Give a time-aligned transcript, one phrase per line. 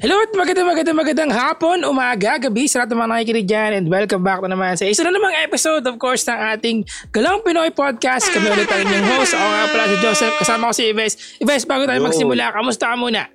[0.00, 3.84] Hello at magandang magandang magandang hapon, umaga, gabi sa lahat ng mga nakikinig dyan and
[3.92, 7.68] welcome back na naman sa isa na namang episode of course ng ating Galang Pinoy
[7.68, 8.32] Podcast.
[8.32, 9.36] Kami ulit ang inyong host.
[9.36, 10.34] Ako nga pala si Joseph.
[10.40, 11.36] Kasama ko si Ives.
[11.44, 12.08] Ives, bago tayo Yo.
[12.08, 13.28] magsimula, kamusta ka muna?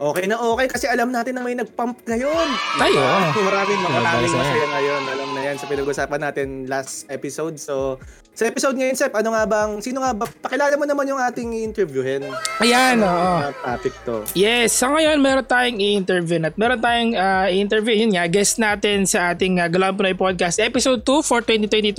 [0.00, 2.48] Okay na okay kasi alam natin na may nagpump ngayon.
[2.80, 3.04] Tayo.
[3.36, 4.66] Maraming maraming Masaya.
[4.72, 5.02] ngayon.
[5.12, 7.60] Alam na yan sa pinag-usapan natin last episode.
[7.60, 8.00] So,
[8.32, 11.52] sa episode ngayon, Sep, ano nga bang, sino nga ba, pakilala mo naman yung ating
[11.60, 12.24] interviewin.
[12.64, 13.32] Ayan, oo.
[13.44, 14.24] Na topic to.
[14.32, 19.04] Yes, sa ngayon meron tayong i-interview at meron tayong ah, i-interview yun nga guest natin
[19.04, 21.92] sa ating uh, Galang Pinoy Podcast episode 2 for 2022.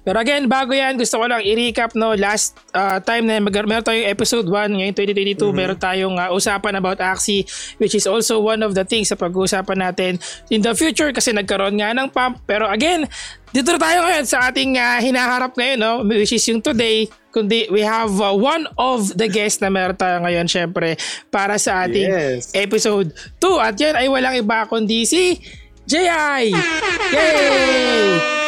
[0.00, 3.84] Pero again, bago yan, gusto ko lang i-recap no last ah, time na mag- meron
[3.84, 7.41] tayong episode 1 ngayon 2022, meron tayong ah, usapan about Axie
[7.76, 10.12] which is also one of the things sa pag-uusapan natin
[10.48, 12.42] in the future kasi nagkaroon nga ng pump.
[12.44, 13.04] Pero again,
[13.50, 17.64] dito na tayo ngayon sa ating ah, hinaharap ngayon no, which is yung today kundi
[17.72, 21.00] we have uh, one of the guests na meron tayo ngayon syempre
[21.32, 22.52] para sa ating Yes.
[22.52, 23.08] episode
[23.40, 25.40] 2 at yan ay walang iba kundi si
[25.82, 26.52] J.I.
[27.10, 28.00] Yay!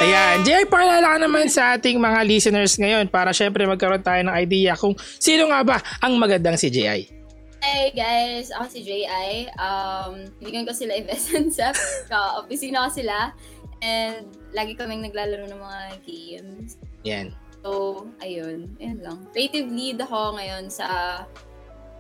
[0.05, 0.65] Ayan, J.I.
[0.69, 4.95] pakilala ka naman sa ating mga listeners ngayon para syempre magkaroon tayo ng idea kung
[5.19, 7.24] sino nga ba ang magandang si J.I.
[7.65, 9.49] Hey guys, ako si J.I.
[9.57, 11.73] Um, bigyan ko sila and Sep.
[12.13, 13.33] Ka-opisina ko sila.
[13.81, 16.77] And lagi kaming naglalaro ng mga games.
[17.09, 17.33] Yan.
[17.65, 18.77] So, ayun.
[18.77, 19.19] Ayun lang.
[19.33, 21.25] Creative lead ako ngayon sa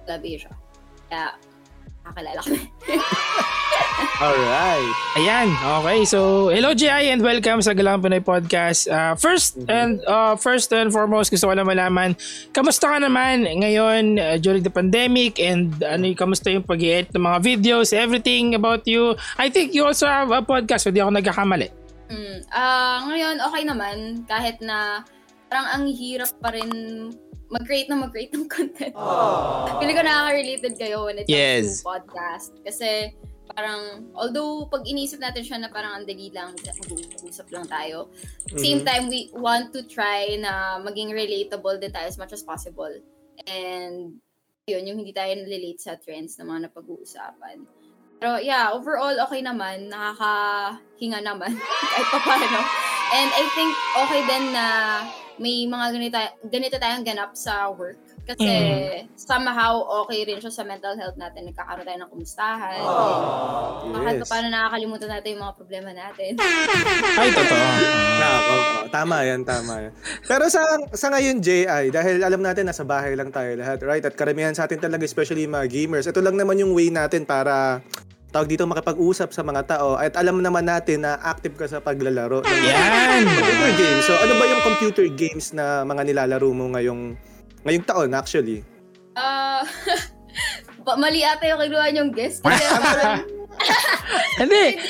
[0.04, 0.52] Club Asia.
[1.08, 1.40] Kaya,
[2.04, 2.60] kakilala kami.
[4.24, 4.94] Alright.
[5.18, 6.06] Ayan, okay.
[6.06, 7.10] So, hello J.I.
[7.10, 8.86] and welcome sa Galang Pinoy Podcast.
[8.86, 12.14] Uh, first and uh, first and foremost, gusto ko lang malaman,
[12.54, 17.24] kamusta ka naman ngayon uh, during the pandemic and ano kamusta yung pag edit ng
[17.24, 19.18] mga videos, everything about you.
[19.40, 21.68] I think you also have a podcast, hindi ako nagkakamali.
[22.12, 22.38] Mm.
[22.52, 23.96] Ah, ngayon, okay naman.
[24.28, 25.02] Kahit na
[25.48, 26.70] parang ang hirap pa rin
[27.54, 28.94] mag-create na mag-create ng content.
[29.78, 31.64] Pili ko nakaka-related kayo when it comes Yes.
[31.78, 32.50] to podcast.
[32.60, 33.14] Kasi
[33.46, 38.10] parang, although pag inisip natin siya na parang ang dali lang, mag-uusap lang tayo.
[38.50, 38.86] Same Mhm.
[38.86, 42.90] time, we want to try na maging relatable din tayo as much as possible.
[43.46, 44.18] And
[44.64, 47.62] yun, yung hindi tayo relate sa trends na mga napag-uusapan.
[48.16, 49.92] Pero yeah, overall, okay naman.
[49.92, 51.52] Nakakahinga naman
[51.92, 52.60] kahit pa paano.
[53.12, 53.70] And I think
[54.00, 54.66] okay din na
[55.36, 57.98] may mga ganito, ganito tayong ganap sa work.
[58.24, 58.48] Kasi
[59.20, 61.44] somehow okay rin siya sa mental health natin.
[61.44, 62.80] Nagkakaroon tayo ng kumustahan.
[63.92, 64.20] Kahit Yes.
[64.24, 66.30] pa paano nakakalimutan natin yung mga problema natin.
[67.20, 67.66] Ay, totoo.
[68.16, 68.54] Nako,
[68.88, 69.92] tama yan, tama yan.
[70.24, 70.64] Pero sa
[70.96, 74.04] sa ngayon, JI, dahil alam natin nasa bahay lang tayo lahat, right?
[74.08, 77.28] At karamihan sa atin talaga, especially yung mga gamers, ito lang naman yung way natin
[77.28, 77.84] para
[78.34, 82.42] tawag dito makipag-usap sa mga tao at alam naman natin na active ka sa paglalaro
[82.42, 83.22] ng Yan.
[83.30, 84.02] computer games.
[84.10, 87.14] So ano ba yung computer games na mga nilalaro mo ngayong
[87.62, 88.66] ngayong taon actually?
[89.14, 89.62] Ah,
[90.84, 92.42] ba- mali ata yung kinuha yung guest.
[92.44, 93.22] Kasi parang,
[94.34, 94.82] Hindi.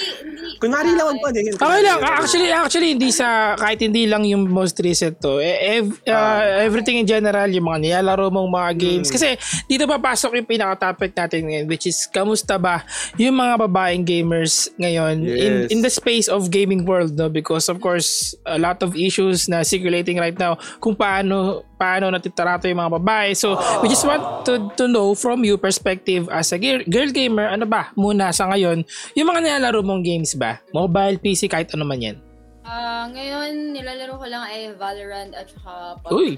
[0.64, 1.52] Kunwari lang pa din.
[1.52, 1.98] Okay lang.
[2.00, 5.38] Actually, actually hindi sa kahit hindi lang yung most recent to.
[5.38, 9.08] Eh, ev- uh, everything in general, yung mga nilalaro mong mga games.
[9.08, 12.82] Kasi dito papasok yung pinaka-topic natin ngayon which is kamusta ba
[13.16, 15.68] yung mga babaeng gamers ngayon in Yes.
[15.68, 19.60] in the space of gaming world no because of course a lot of issues na
[19.60, 23.30] circulating right now kung paano paano natitarato yung mga babae.
[23.34, 27.50] So, we just want to, to know from you perspective as a girl, girl gamer,
[27.50, 30.62] ano ba muna sa ngayon, yung mga nilalaro mong games ba?
[30.70, 32.16] Mobile, PC, kahit ano man yan.
[32.64, 36.14] Ah, ngayon, nilalaro ko lang ay Valorant at saka PUBG.
[36.14, 36.30] Uy!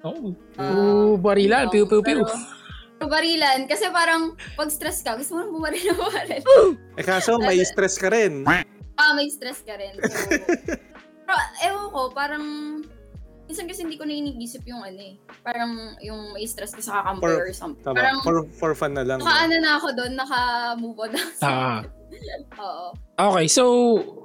[0.00, 2.22] Oh, Ah, uh, barilan, piu piu piu.
[2.96, 3.68] Barilan.
[3.68, 6.42] Kasi parang, pag stress ka, gusto mo nang bumaril na bumaril.
[6.96, 8.46] Eh kaso may stress ka rin.
[8.96, 9.98] ah, may stress ka rin.
[10.00, 10.08] So,
[11.26, 12.44] pero, ewan ko, parang,
[13.46, 15.14] minsan kasi hindi ko na iniisip yung ano eh.
[15.40, 15.70] Parang,
[16.00, 17.80] yung may stress ka sa kakampi or something.
[17.80, 17.94] Tama.
[17.94, 19.18] Parang, For, for fun na lang.
[19.18, 21.22] naka-ano na ako doon, naka-move on na.
[21.40, 21.80] Ah.
[22.62, 22.86] Oo.
[23.16, 23.62] Okay, so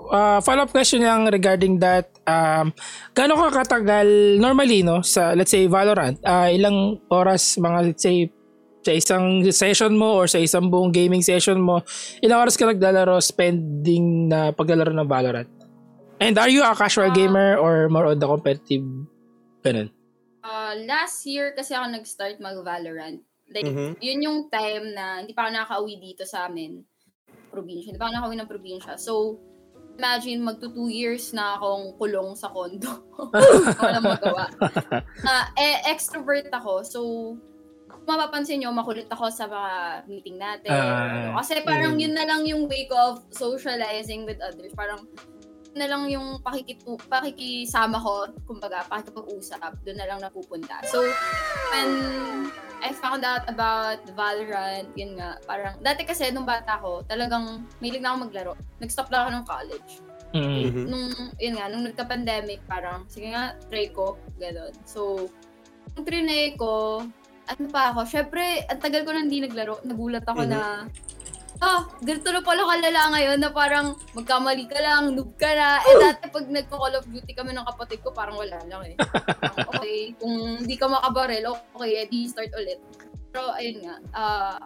[0.07, 2.07] uh, follow-up question lang regarding that.
[2.23, 2.71] Um,
[3.11, 6.21] gaano ka katagal normally no sa let's say Valorant?
[6.21, 8.29] ah, ilang oras mga let's say
[8.81, 11.81] sa isang session mo or sa isang buong gaming session mo,
[12.19, 15.49] ilang oras ka naglalaro spending na paglalaro ng Valorant?
[16.17, 17.13] And are you a casual Ah.
[17.13, 18.85] gamer or more on the competitive
[19.61, 19.89] ganun?
[20.41, 23.21] Ah, last year kasi ako nag-start mag-Valorant.
[23.51, 23.99] Like, Mhm.
[23.99, 26.81] yun yung time na hindi pa ako nakaka-uwi dito sa amin.
[27.51, 27.91] Probinsya.
[27.91, 28.93] Hindi pa ako nakaka-uwi ng probinsya.
[28.95, 29.37] So,
[29.99, 33.05] imagine, magto two years na akong kulong sa kondo.
[33.83, 34.47] Wala magawa.
[35.27, 36.81] Ah, eh, extrovert ako.
[36.81, 36.99] So,
[37.91, 39.71] kung mapapansin nyo, makulit ako sa mga
[40.09, 40.73] meeting natin.
[40.73, 41.37] Ano.
[41.37, 42.01] Kasi parang mm.
[42.01, 44.73] yun na lang yung way ko of socializing with others.
[44.73, 45.05] Parang,
[45.71, 50.83] na lang yung pakikitu pakikisama ko, kumbaga, pakikipag-usap, doon na lang napupunta.
[50.87, 50.99] So,
[51.71, 51.91] when
[52.83, 58.03] I found out about Valorant, yun nga, parang, dati kasi nung bata ko, talagang mahilig
[58.03, 58.53] na ako maglaro.
[58.83, 59.91] Nag-stop lang ako ng college.
[60.31, 60.59] Mm.
[60.71, 60.83] Mhm.
[60.87, 61.05] Nung,
[61.39, 64.71] yun nga, nung nagka-pandemic, parang, sige nga, try ko, gano'n.
[64.83, 65.27] So,
[65.95, 67.03] nung trinay ko,
[67.47, 70.51] ano pa ako, syempre, ang tagal ko nang hindi naglaro, nagulat ako Mhm.
[70.51, 70.61] na,
[71.61, 75.77] ah, ganito na pala kalala ngayon na parang magkamali ka lang, noob ka na.
[75.79, 78.95] Eh dati pag nagko-Call of Duty kami ng kapatid ko, parang wala lang eh.
[79.69, 82.81] Okay, kung hindi ka makabarel, okay, edi start ulit.
[83.31, 84.57] Pero ayun nga, ah,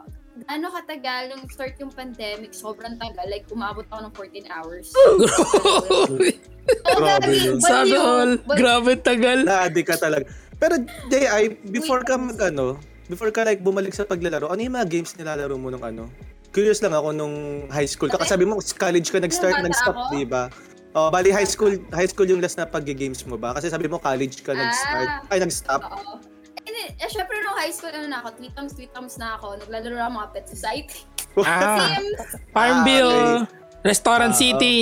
[0.47, 3.24] ano katagal nung start yung pandemic, sobrang tagal.
[3.27, 4.88] Like, umabot ako ng 14 hours.
[4.91, 6.27] Grabe.
[6.65, 7.57] Oo, Grabe yun.
[7.62, 8.31] Sana yun, all.
[8.44, 9.48] but- Grabe tagal.
[9.48, 10.27] Na-addict ka talaga.
[10.56, 14.89] Pero, J.I., before ka mag, ano, before ka like bumalik sa paglalaro, ano yung mga
[14.89, 16.09] games nilalaro mo nung ano?
[16.56, 17.36] Curious lang ako nung
[17.68, 18.07] high school.
[18.07, 20.48] Kaka sabi mo, college ka nag-start, nag-stop, di ba?
[20.96, 23.52] Oh, bali high school, high school yung last na pag-games mo ba?
[23.52, 25.31] Kasi sabi mo college ka nag-start, Ah.
[25.36, 25.84] ay nag-stop.
[25.84, 26.16] Oo.
[26.63, 29.60] Eh, eh, syempre nung high school, ano na ako, tweetums, tweetums na ako.
[29.68, 31.04] Naglalaro na mga Pet Society.
[31.44, 32.40] Ah, Sims.
[32.56, 33.44] Farmville,
[33.86, 34.78] Restaurant Ah, City.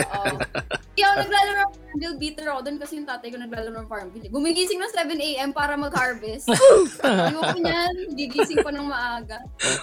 [0.00, 0.32] Oo.
[0.96, 4.28] Kaya ako naglalaro ng Farmville beater ako doon kasi yung tatay ko naglalaro ng Farmville.
[4.28, 5.50] Gumigising ng 7 a.m.
[5.50, 6.48] para mag-harvest.
[7.04, 7.94] ano ko niyan?
[8.12, 9.38] Gigising pa ng maaga.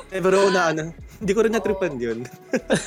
[0.10, 2.26] Eh, pero na ano, hindi ko rin natripan yun.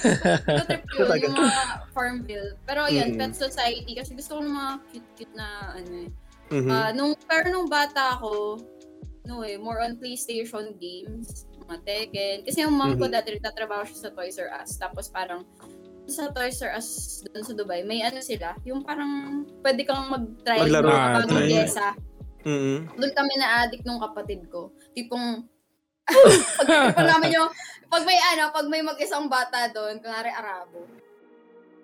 [0.67, 1.23] Trip yun, Talaga.
[1.23, 1.59] yung mga
[1.91, 2.51] Farmville.
[2.63, 3.19] Pero yun, Mm.
[3.19, 3.93] Pet Society.
[3.95, 6.09] Kasi gusto ko ng mga cute-cute na ano eh.
[6.51, 6.69] Mhm.
[6.69, 8.59] Ah, nung, pero nung bata ako,
[9.25, 12.37] no eh, more on PlayStation games, mga Tekken.
[12.43, 13.13] Kasi yung mom ko Mhm.
[13.13, 14.71] dati nagtatrabaho siya sa Toys R Us.
[14.75, 15.47] Tapos parang
[16.05, 16.89] sa Toys R Us
[17.25, 19.09] doon sa Dubai, may ano sila, yung parang
[19.63, 20.91] pwede kang mag-try Maglaro.
[20.91, 21.47] ng Ah, try.
[21.47, 21.89] pyesa.
[22.43, 22.99] Mhm.
[22.99, 24.73] Doon kami na-addict nung kapatid ko.
[24.91, 25.47] Tipong,
[26.97, 27.47] pag namin yung,
[27.87, 30.83] pag may ano, pag may mag-isang bata doon, kunwari Arabo.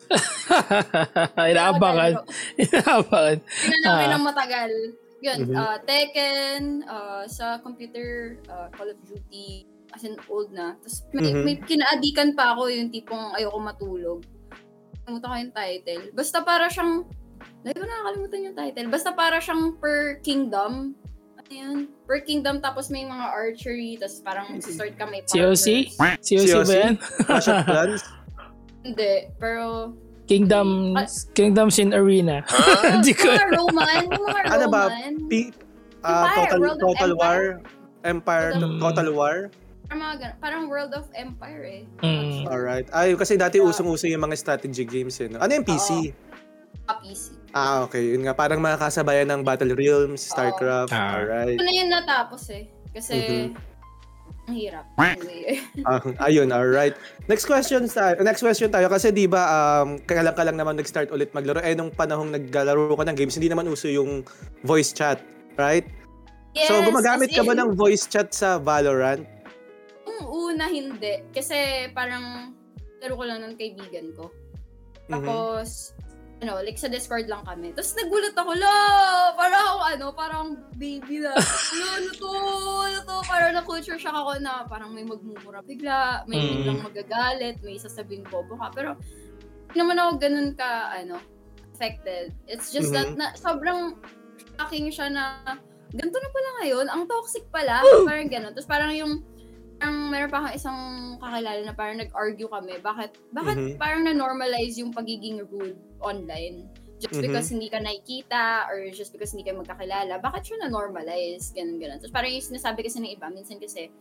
[1.46, 2.12] Inaabangan.
[2.56, 3.36] Inaabangan.
[3.42, 4.12] Yun na namin Ah.
[4.12, 4.72] ng matagal.
[5.18, 5.56] Yun, Mhm.
[5.56, 9.66] ah, Tekken, ah, sa computer, ah, Call of Duty,
[9.96, 10.76] as in old na.
[10.76, 11.42] Tapos may, Mhm.
[11.42, 14.18] may kinaadikan pa ako yung tipong ayoko matulog.
[15.02, 16.04] Nakalimutan ko yung title.
[16.12, 16.92] Basta para siyang,
[17.62, 18.86] dahil ko nakakalimutan yung title.
[18.86, 20.92] Basta para siyang per kingdom.
[21.36, 21.78] Ano yun?
[22.04, 25.94] Per kingdom, tapos may mga archery, tapos parang start ka may COC?
[25.94, 26.26] partners.
[26.26, 26.94] COC ba yan?
[27.22, 28.02] Clash of Clans?
[28.84, 29.94] Hindi, pero
[30.26, 30.98] Kingdom,
[31.32, 32.42] Kingdoms in Arena.
[32.92, 33.30] Hindi ko.
[33.30, 34.82] mga Roman, mga Ano ba?
[34.90, 35.14] Roman.
[35.30, 35.54] P-
[36.02, 37.14] ah, Empire, Total, World Total Empire?
[37.14, 37.42] War?
[38.02, 38.78] Empire, Mm.
[38.82, 39.36] Total War?
[39.86, 40.36] Parang, mga ganun.
[40.38, 41.82] parang World of Empire eh.
[42.02, 42.46] Mm.
[42.46, 42.86] Alright.
[42.90, 45.38] Ay, kasi dati usong-uso yung mga strategy games yun.
[45.38, 46.10] Ano yung PC?
[46.86, 47.34] Ah, PC.
[47.50, 48.14] Ah, okay.
[48.14, 50.90] Yun nga, parang mga kasabayan ng Battle Realms, StarCraft.
[50.90, 51.18] Ah.
[51.18, 51.54] Alright.
[51.54, 52.66] Ito na yun natapos eh.
[52.90, 53.48] Kasi, Mhm.
[54.46, 54.84] ang hirap.
[54.96, 55.58] Anyway.
[55.82, 56.94] Ah, ayun, alright.
[57.26, 58.14] Next question tayo.
[58.22, 59.42] Next question tayo kasi 'di ba
[59.82, 63.34] um kailan ka lang naman nag-start ulit maglaro eh nung panahong naglalaro ka ng games
[63.34, 64.22] hindi naman uso yung
[64.62, 65.18] voice chat,
[65.58, 65.90] right?
[66.54, 69.26] yes, so gumagamit ka ba ng voice chat sa Valorant?
[70.16, 71.24] Yung una hindi.
[71.30, 72.56] Kasi parang,
[73.02, 74.32] laro ko lang ng kaibigan ko.
[75.06, 75.10] Mhm.
[75.12, 75.92] Tapos,
[76.36, 77.72] ano, like sa Discord lang kami.
[77.72, 78.76] Tapos nagulat ako, la!
[79.36, 80.46] Parang ako, ano, parang
[80.76, 81.32] baby na.
[81.32, 82.30] Ano, ano to?
[82.84, 83.16] Ano to?
[83.24, 86.48] Parang na-culture shock ako na parang may magmumura bigla, may Mm.
[86.60, 88.68] biglang magagalit, may sasabihin bobo ka.
[88.76, 89.00] Pero,
[89.72, 91.16] hindi naman ako ganun ka, ano,
[91.72, 92.32] affected.
[92.48, 93.20] It's just that, Mhm.
[93.20, 93.96] na, sobrang
[94.60, 95.24] shocking siya na,
[95.92, 97.80] ganito na pala ngayon, ang toxic pala.
[98.04, 98.52] Parang ganun.
[98.52, 99.24] Tapos parang yung,
[99.76, 100.80] parang meron pa akong isang
[101.20, 102.74] kakilala na parang nag-argue kami.
[102.80, 103.76] Bakit, bakit Mhm.
[103.76, 106.68] parang na-normalize yung pagiging rude online?
[106.96, 107.28] Just Mhm.
[107.28, 111.52] because hindi ka nakikita or just because hindi kayo magkakilala, bakit siya na-normalize?
[111.52, 112.00] Ganun, ganun.
[112.00, 113.92] Tapos parang yung sinasabi kasi ng iba, minsan kasi,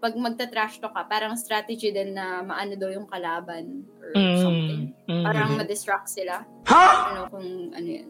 [0.00, 4.96] pag magta-trash talk ka, parang strategy din na maano daw yung kalaban or something.
[5.04, 5.12] Mm.
[5.12, 5.24] Mm.
[5.28, 5.56] Parang Mhm.
[5.60, 6.40] ma-distract sila.
[6.64, 8.08] I don't know kung ano yun.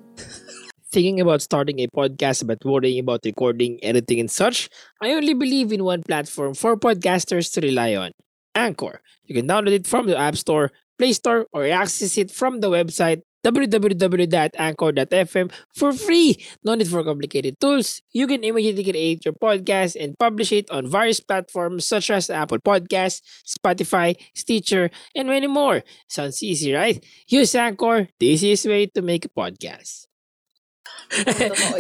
[0.93, 4.69] Thinking about starting a podcast but worrying about recording, editing, and such,
[5.01, 8.11] I only believe in one platform for podcasters to rely on
[8.55, 9.01] Anchor.
[9.25, 12.71] You can download it from the App Store, Play Store, or access it from the
[12.71, 16.37] website www.anchor.fm for free.
[16.65, 18.03] No need for complicated tools.
[18.13, 22.59] You can immediately create your podcast and publish it on various platforms such as Apple
[22.59, 25.83] Podcasts, Spotify, Stitcher, and many more.
[26.09, 27.03] Sounds easy, right?
[27.29, 28.09] Use Anchor.
[28.19, 30.10] The easiest way to make a podcast.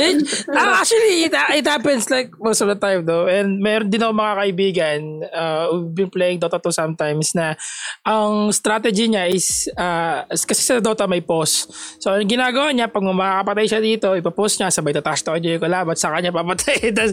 [0.00, 0.26] Yun.
[0.50, 3.30] Ah, actually, it, it happens like most of the time though.
[3.30, 5.00] And meron din ako mga kaibigan
[5.30, 7.54] uh, who've been playing Dota 2 sometimes na
[8.02, 11.70] ang strategy niya is uh, kasi sa Dota may pause.
[12.02, 15.64] So, ang ginagawa niya, pag makakapatay siya dito, ipapost niya, sabay tatash to niya yung
[15.64, 16.90] kalaban, sa kanya papatay.
[16.96, 17.12] Tas,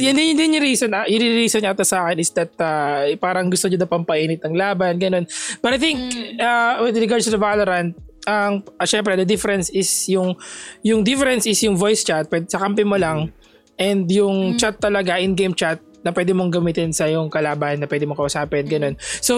[0.00, 0.90] yun din yun yung reason.
[0.92, 4.56] Uh, yung reason niya sa akin is that uh, parang gusto niya na pampainit ng
[4.56, 5.24] laban, ganun.
[5.60, 5.98] But I think,
[6.40, 7.94] uh, with regards to the Valorant,
[8.26, 10.34] ang uh, syempre the difference is yung
[10.82, 13.30] yung difference is yung voice chat pwede sa kampi mo lang
[13.78, 18.06] and yung chat talaga in-game chat na pwede mong gamitin sa yung kalaban na pwede
[18.06, 18.94] mong kausapin ganun.
[19.00, 19.34] So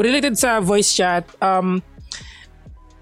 [0.00, 1.80] related sa voice chat um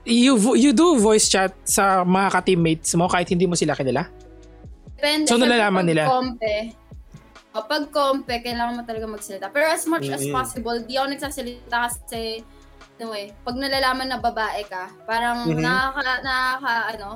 [0.08, 4.08] you you do voice chat sa mga ka-teammates mo kahit hindi mo sila kilala?
[4.98, 5.30] Depende.
[5.30, 6.02] So, nalalaman pag nila?
[6.10, 6.56] Kompe,
[7.54, 9.46] kapag kompe, kailangan mo talaga magsalita.
[9.52, 10.34] Pero as much as Mm-mm.
[10.34, 12.42] possible, di ako nagsasalita kasi,
[12.98, 15.62] ano eh, pag nalalaman na babae ka, parang Mhm.
[15.62, 17.08] nakaka, nakaka, ano,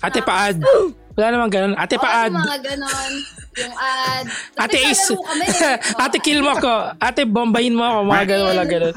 [0.00, 0.56] Ate paad.
[1.16, 1.74] Wala naman ganun.
[1.76, 2.32] Ate oo, paad.
[2.32, 3.12] yung mga ganon,
[3.54, 4.24] yung ad.
[4.50, 5.02] Tapos Ate is.
[5.04, 5.44] kami.
[5.44, 6.00] Oo.
[6.02, 6.72] Ate kill mo ako.
[6.96, 7.98] Ate bombayin mo ako.
[8.08, 8.48] Mga ganun.
[8.48, 8.96] Wala ganun.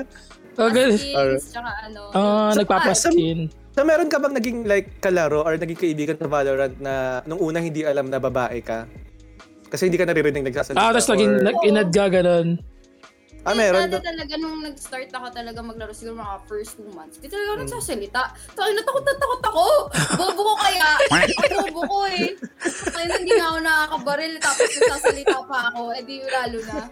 [0.53, 0.95] Oh, ganun.
[1.37, 2.01] Tsaka ano.
[2.09, 3.39] Ah, yung- nagpapaskin.
[3.73, 6.93] So meron ka bang naging like kalaro or naging kaibigan sa Valorant na
[7.25, 8.85] nung una hindi alam na babae ka?
[9.67, 10.79] Kasi hindi ka naririnig nagsasalita.
[10.79, 12.47] Ah, tapos naging or- nag-inad ka ganun.
[13.43, 13.91] Ah, meron.
[13.91, 17.19] Dati talaga nung nag-start ako talaga maglaro siguro mga first two months.
[17.19, 17.53] Di talaga Hmm.
[17.53, 18.21] ako nagsasalita.
[18.55, 19.65] Tayo na takot na takot ako.
[20.15, 20.89] Bobo ko kaya.
[21.67, 22.39] Bobo ko eh.
[22.87, 25.81] Kaya hindi na ako nakakabaril tapos nagsasalita pa ako.
[25.91, 26.87] Eh di lalo na.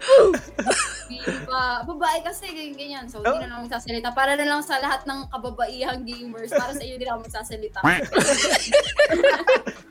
[1.08, 1.16] Di
[1.48, 1.80] pa.
[1.82, 3.04] Babae kasi ganyan ganyan.
[3.08, 4.12] So hindi na lang magsasalita.
[4.12, 6.52] Para na lang sa lahat ng kababaihang gamers.
[6.52, 7.80] Para sa iyo hindi na ako magsasalita.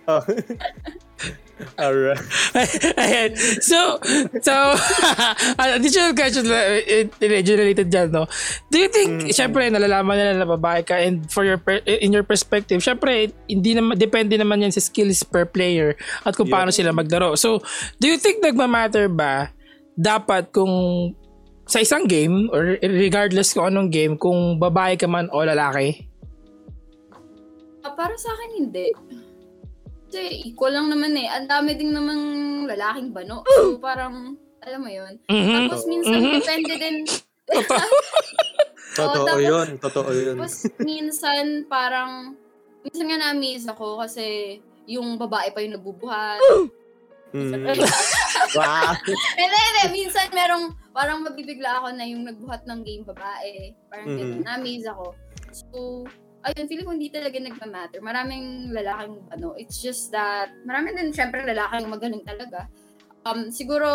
[0.10, 0.18] Oh.
[1.78, 2.22] Alright.
[3.04, 3.32] Ayan.
[3.62, 4.02] So,
[4.42, 4.54] so,
[5.58, 8.26] additional question na eh, medyo related dyan, no?
[8.70, 12.26] Do you think, syempre, nalalaman nila na babae ka and for your, per- in your
[12.26, 15.94] perspective, syempre, hindi naman, depende naman yan sa skills per player
[16.26, 17.38] at kung paano sila maglaro.
[17.38, 17.62] So,
[18.02, 19.54] do you think nagmamatter ba
[19.96, 20.74] dapat kung
[21.72, 26.10] sa isang game or regardless kung anong game, kung babae ka man o lalaki?
[27.82, 28.88] Ah, para sa akin hindi.
[30.12, 31.24] Kasi equal lang naman eh.
[31.26, 32.24] Ang dami din namang
[32.68, 33.48] lalaking bano.
[33.48, 35.16] So parang, alam mo yun.
[35.26, 35.72] Mhm.
[35.72, 36.34] Tapos minsan Mhm.
[36.36, 36.96] depende din.
[38.92, 39.68] Totoo tapos- yun.
[39.80, 40.36] Totoo yun.
[40.36, 42.36] Tapos minsan parang,
[42.84, 46.44] minsan nga na-amaze ako kasi yung babae pa yung nagbubuhat.
[47.32, 47.64] Mm.
[48.60, 48.92] wow.
[49.40, 49.84] Hindi, hindi.
[49.96, 53.72] Minsan merong, parang mabibigla ako na yung nagbuhat ng game babae.
[53.88, 54.18] Parang Mhm.
[54.20, 54.42] ganun.
[54.44, 55.16] Na-amaze ako.
[55.56, 56.04] So,
[56.44, 58.00] ayun, feeling ko hindi talaga nagmamatter.
[58.02, 62.66] Maraming lalaking ano, it's just that, marami din syempre lalaking magaling talaga.
[63.24, 63.88] Um, siguro,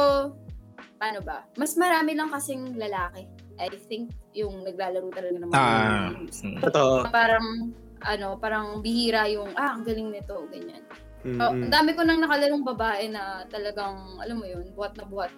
[0.97, 1.43] paano ba?
[1.59, 3.27] Mas marami lang kasing lalaki.
[3.57, 6.13] I think yung naglalaro talaga ng mga Ah.
[6.13, 6.39] games.
[6.63, 7.09] Totoo.
[7.09, 7.73] Parang,
[8.05, 10.85] ano, parang bihira yung, ah, ang galing nito, ganyan.
[11.27, 11.63] Mm, So, mm.
[11.67, 15.33] ang dami ko nang nakalarong babae na talagang, alam mo yun, buhat na buhat.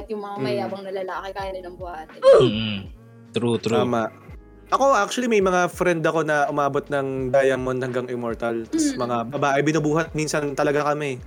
[0.00, 0.44] At yung mga Mm.
[0.48, 2.20] mayabang na lalaki, kaya nilang buhatin.
[2.24, 2.78] Mhm.
[3.32, 3.76] True, true.
[3.80, 4.08] Tama.
[4.72, 8.64] Ako actually may mga friend ako na umabot ng diamond hanggang immortal.
[8.64, 9.04] Tapos Mm.
[9.04, 11.20] mga babae binubuhat minsan talaga kami.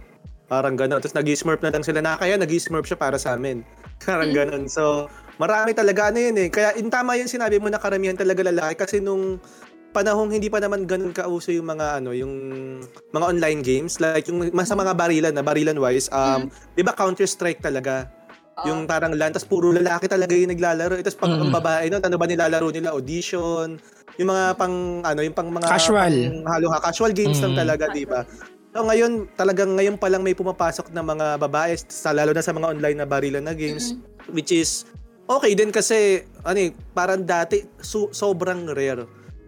[0.50, 0.98] Parang gano'n.
[0.98, 3.62] Tapos nag-smurf na lang sila na kaya nag-smurf siya para sa amin.
[4.06, 4.38] Parang Mm.
[4.38, 4.64] gano'n.
[4.66, 5.06] So
[5.38, 6.50] marami talaga ano yun eh.
[6.50, 9.38] Kaya in tama yung sinabi mo na karamihan talaga lalaki kasi nung
[9.94, 12.34] panahong hindi pa naman ganun kauso yung mga ano yung
[13.16, 16.92] mga online games like yung mas sa mga barilan na barilan wise um 'di ba
[16.92, 18.12] Counter Strike talaga
[18.56, 18.66] Oo.
[18.72, 20.96] yung parang lan, tapos puro lalaki talaga yung naglalaro.
[21.04, 21.58] Tapos pag ang Mhm.
[21.60, 22.96] babae nun, ano ba nilalaro nila?
[22.96, 23.76] Audition,
[24.16, 25.68] yung mga pang, ano, yung pang mga...
[25.68, 26.16] Casual.
[26.32, 27.60] Pang, halo casual games lang Mhm.
[27.60, 28.24] talaga, di ba?
[28.72, 32.52] So ngayon, talagang ngayon pa lang may pumapasok na mga babae, sa, lalo na sa
[32.52, 34.32] mga online na barilan na games, Mhm.
[34.32, 34.88] which is
[35.28, 39.04] okay din kasi, ano eh, parang dati, su- sobrang rare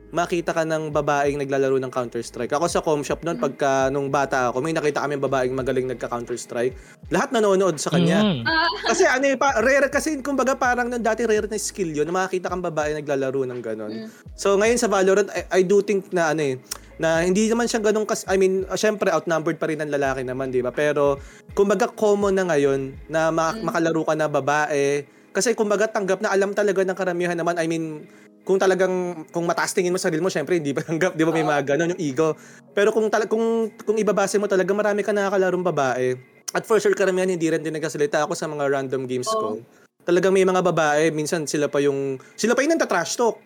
[0.07, 2.51] makita ka ng babaeng naglalaro ng Counter-Strike.
[2.51, 6.73] Ako sa com shop noon, pagka nung bata ako, may nakita kami babaeng magaling nagka-Counter-Strike.
[7.11, 8.23] Lahat nanonood sa kanya.
[8.47, 12.07] Ah, Kasi ano eh, pa, rare kasi kumbaga parang nung dati rare na skill yun
[12.07, 13.91] na makakita kang babae naglalaro ng ganon.
[13.91, 14.07] Mm.
[14.33, 16.55] So ngayon sa Valorant, I, I do think na ano eh,
[16.97, 20.49] na hindi naman siya ganun kas I mean, syempre outnumbered pa rin ng lalaki naman,
[20.49, 20.73] 'di ba?
[20.73, 21.21] Pero
[21.53, 23.63] kumbaga common na ngayon na ma- Mm.
[23.63, 27.53] makalaro ka na babae kasi kumbaga tanggap na alam talaga ng karamihan naman.
[27.61, 28.09] I mean,
[28.47, 31.35] kung talagang kung mataas tingin mo sa sarili mo, syempre hindi pa tanggap, 'di ba?
[31.35, 32.31] May mga ganun yung ego.
[32.71, 36.15] Pero kung tala- kung kung ibabase mo talaga marami ka nakakalarong babae.
[36.55, 39.59] At for sure karamihan hindi rin din nagkasalita ako sa mga random games ko.
[39.59, 39.85] Oo.
[40.07, 43.43] Talagang may mga babae, minsan sila pa yung sila pa yung nagta-trash talk.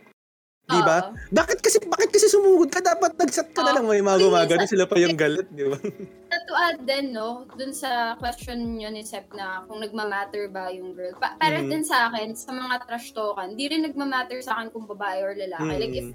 [0.71, 0.97] Di ba?
[1.29, 4.85] Bakit kasi bakit kasi sumugod ka dapat nag-set ka na lang may gumagano minsan- sila
[4.85, 5.77] pa yung galit, di ba?
[6.47, 10.91] to add din, no, dun sa question nyo ni Sep na kung nagmamatter ba yung
[10.91, 11.11] girl.
[11.15, 11.69] Pa- para Mhm.
[11.69, 15.31] din sa akin, sa mga trash talkan, di rin nagmamatter sa akin kung babae or
[15.33, 15.75] lalaki.
[15.77, 16.07] Like, if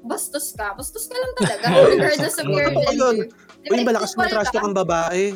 [0.00, 2.86] bastos ka, bastos ka lang talaga, regardless of your yun.
[2.86, 3.26] gender.
[3.58, 5.34] Diba, Uy, malakas mo trash talk ang babae.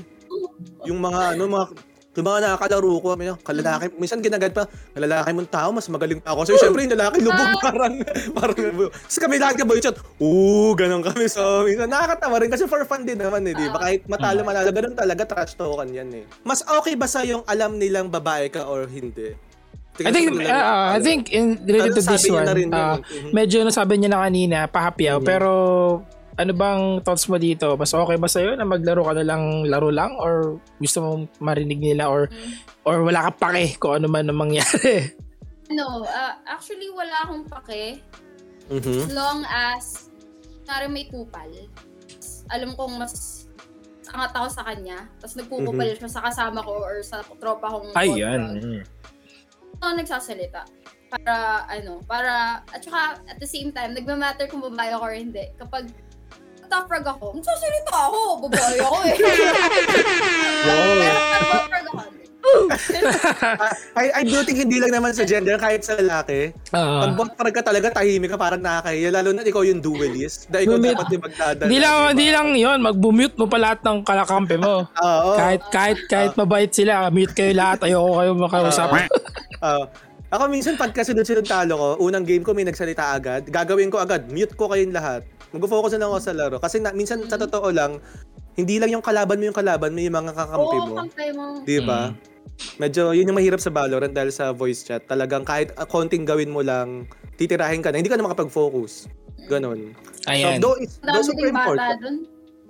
[0.85, 1.66] Yung mga ano, mga
[2.12, 6.37] yung mga nakakalaro ko, may kalalaki, minsan ginagat pa, kalalaki mong tao, mas magaling pa
[6.37, 6.45] ako.
[6.45, 7.57] So, syempre, yung lalaki, lubog, Ah.
[7.57, 7.95] parang,
[8.37, 8.57] parang,
[8.92, 11.25] Tapos kami lahat ka boy chat, oo, ganun kami.
[11.25, 13.88] So, minsan, nakakatawa rin kasi for fun din naman, eh, di ba?
[13.88, 16.25] Kahit matalo, manalo, ganun talaga, trash talkan yan, eh.
[16.45, 19.33] Mas okay ba sa yung alam nilang babae ka or hindi?
[20.00, 20.49] I think uh, lang,
[20.97, 23.00] I think in related to this one, na rin yun, uh, eh.
[23.00, 23.31] Mhm.
[23.33, 25.25] medyo nasabi niya na kanina, pahapyaw, Mhm.
[25.25, 25.50] pero
[26.38, 27.76] ano bang thoughts mo dito?
[27.76, 31.80] Mas okay ba sa'yo na maglaro ka na lang laro lang or gusto mong marinig
[31.80, 32.52] nila or Mm.
[32.88, 35.12] or wala ka pake kung ano man ang mangyari?
[35.72, 38.04] No, ah, actually wala akong pake.
[38.68, 39.08] Mhm.
[39.08, 39.84] As long as,
[40.62, 41.48] kunwari may kupal,
[42.52, 43.44] alam kong mas
[44.12, 48.28] angat ako sa kanya, tapos nagpupupal siya sa kasama ko or sa tropa kong kontra.
[49.80, 50.62] ako nagsasalita.
[51.08, 55.44] Para, ano, para, at saka, at the same time, nagmamatter kung babae ako or hindi.
[55.56, 55.88] Kapag
[56.73, 59.17] top frag ako, nagsasalita ako, babae ako eh.
[60.62, 60.95] Wow.
[60.97, 61.21] Pero
[61.69, 62.00] pag ako.
[63.97, 66.52] I, I do think hindi lang naman sa gender, kahit sa lalaki.
[66.75, 67.07] Ah.
[67.07, 69.09] Pag botprag ka talaga, tahimik ka, parang nakakahiya.
[69.14, 70.50] Lalo na ikaw yung duelist.
[70.50, 71.69] Dahil ikaw Bumit- dapat yung magdadala.
[71.69, 72.79] Hindi lang, di lang yun.
[72.83, 74.85] Mag-mute mo pa lahat ng kalakampe mo.
[74.88, 75.31] Oo.
[75.38, 77.85] kahit, kahit, kahit mabait sila, mute kayo lahat.
[77.87, 78.88] Ayoko kayo makausap.
[79.62, 79.85] Oo.
[80.33, 84.33] ako minsan pag kasunod-sunod talo ko, unang game ko may nagsalita agad, gagawin ko agad,
[84.33, 85.29] mute ko kayong lahat.
[85.52, 86.56] Mag-focus na lang ako sa laro.
[86.59, 88.00] Kasi na, minsan sa totoo lang,
[88.56, 90.94] hindi lang yung kalaban mo yung kalaban mo, yung mga kakampi Oo, mo.
[91.04, 91.44] kampay mo.
[91.64, 92.12] Di ba?
[92.76, 95.04] Medyo yun yung mahirap sa Valorant dahil sa voice chat.
[95.09, 97.09] Talagang kahit uh, konting gawin mo lang,
[97.40, 98.00] titirahin ka na.
[98.00, 99.09] Hindi ka na makapag-focus.
[99.49, 99.97] Ganon.
[100.28, 100.61] Ayan.
[100.61, 102.00] So, though, it's, though super important.
[102.00, 102.16] dun.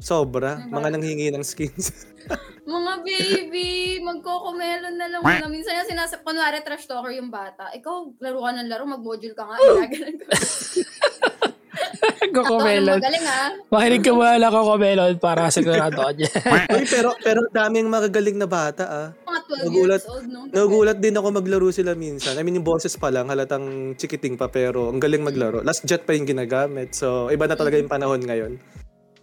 [0.03, 0.59] Sobra.
[0.67, 2.11] Mga nanghingi ng skins.
[2.62, 5.51] Mga baby, magkokomelon na lang muna.
[5.51, 7.75] Minsan yung sinasap, kunwari trash talker yung bata.
[7.75, 9.59] Ikaw, laro ka ng laro, mag-module ka nga.
[9.59, 10.27] Ginagalan ko.
[12.37, 13.00] Kokomelon.
[13.00, 13.50] Magaling ah.
[13.69, 16.33] Makinig ka muna lang kokomelon para sigurado ka dyan.
[16.75, 19.09] Uy, pero, pero daming magagaling na bata ah.
[19.25, 20.41] Mga 12 Nagulat- years old, no?
[20.49, 22.37] Nagulat din ako maglaro sila minsan.
[22.37, 25.61] I mean, yung boses pa lang, halatang chikiting pa, pero ang galing maglaro.
[25.61, 26.93] Last jet pa yung ginagamit.
[26.93, 28.52] So, iba na talaga yung panahon ngayon.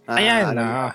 [0.04, 0.42] Ah, Ayan.
[0.50, 0.92] ano, ah.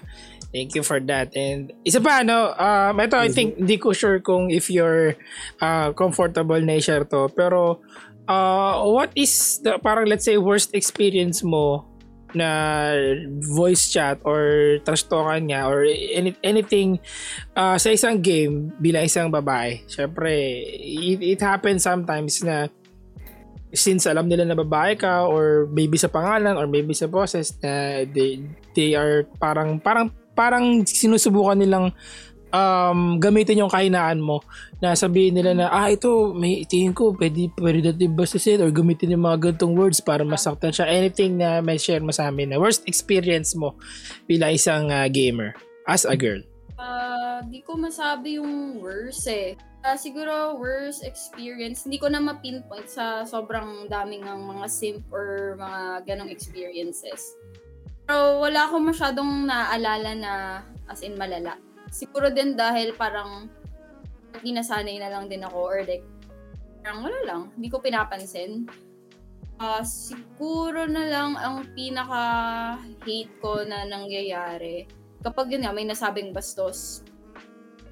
[0.51, 1.31] thank you for that.
[1.31, 3.33] And isa pa, ano, um, ito, I Mhm.
[3.33, 5.15] think, hindi ko sure kung if you're
[5.59, 7.27] uh, comfortable na i-share to.
[7.31, 7.79] Pero,
[8.27, 11.85] uh, what is the, parang let's say, worst experience mo
[12.35, 12.91] na
[13.55, 16.99] voice chat or trash talkan niya or any, anything
[17.55, 19.87] uh, sa isang game bilang isang babae.
[19.87, 20.35] Syempre,
[20.75, 22.67] it, it happens sometimes na
[23.71, 28.03] since alam nila na babae ka or maybe sa pangalan or maybe sa boses na
[28.07, 28.43] they,
[28.75, 31.95] they are parang parang parang sinusubukan nilang
[32.51, 34.41] um, gamitin yung kahinaan mo
[34.83, 39.15] na sabihin nila na ah ito may tingin ko pwede pwede natin bastusin or gamitin
[39.15, 42.59] yung mga ganitong words para masaktan siya anything na may share mo sa amin na
[42.61, 43.77] worst experience mo
[44.29, 45.55] bilang isang ah, gamer
[45.87, 46.41] as a girl
[46.75, 49.55] Ah, di ko masabi yung worst eh.
[49.79, 55.55] Ah, siguro worst experience, hindi ko na ma-pinpoint sa sobrang daming ng mga simp or
[55.55, 57.37] mga ganong experiences.
[58.03, 60.33] Pero wala akong masyadong naaalala na
[60.91, 61.55] as in malala.
[61.95, 63.47] Siguro din dahil parang
[64.35, 66.03] hindi nasanay na lang din ako or like
[66.83, 68.67] parang wala lang, hindi ko pinapansin.
[69.55, 74.83] Ah, siguro na lang ang pinaka-hate ko na nangyayari
[75.25, 77.01] kapag yun nga, may nasabing bastos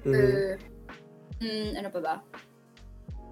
[0.06, 0.14] mhm.
[0.14, 0.30] or
[1.42, 2.14] mm, ano pa ba?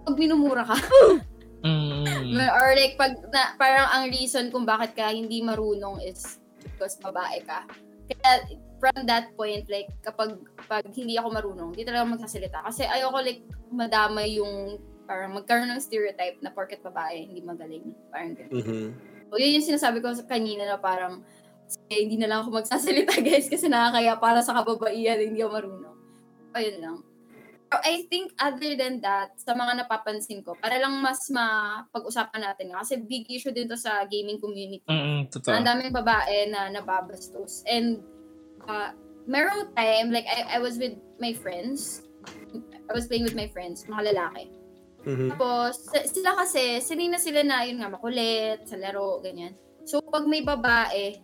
[0.02, 0.74] Pag minumura ka.
[1.70, 2.34] mm.
[2.34, 7.38] or like pag na, parang ang reason kung bakit ka hindi marunong is because babae
[7.46, 7.62] ka.
[8.10, 13.22] Kaya from that point like kapag pag hindi ako marunong, hindi talaga magsasalita kasi ayoko
[13.22, 17.94] like madamay yung parang magkaroon ng stereotype na porket babae hindi magaling.
[18.10, 18.58] Parang ganun.
[18.58, 18.86] Mhm.
[19.30, 21.22] O yun yung sinasabi ko sa kanina na parang
[21.70, 25.96] sige, hindi na lang ako magsasalita guys kasi nakakaya para sa kababaihan hindi ako marunong.
[26.58, 26.96] Ayun lang.
[27.72, 32.68] Pero I think other than that, sa mga napapansin ko, para lang mas mapag-usapan natin
[32.68, 34.84] nga, kasi big issue din to sa gaming community.
[34.84, 35.56] Mm, totoo.
[35.56, 37.64] Ang daming babae na nababastos.
[37.64, 38.04] And
[38.68, 38.90] uh,
[39.26, 42.02] merong time, like I, I was with my friends,
[42.90, 44.50] I was playing with my friends, mga lalaki.
[45.02, 45.34] Mhm.
[45.34, 49.54] Tapos, sila kasi, sanay na sila na yun nga, makulit, sa laro, ganyan.
[49.82, 51.18] So, pag may babae,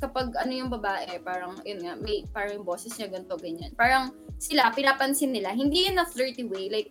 [0.00, 3.76] kapag ano yung babae, parang, yun nga, may, parang yung boses niya, ganito, ganyan.
[3.76, 6.88] Parang, sila, pinapansin nila, hindi in a flirty way, like,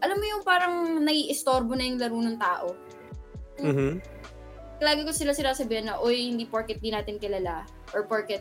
[0.00, 2.72] alam mo yung parang naiistorbo na yung laro ng tao.
[3.60, 4.00] Mhm.
[4.80, 8.40] Lagi ko sila sinasabihan na, uy, hindi porket di natin kilala, or porket,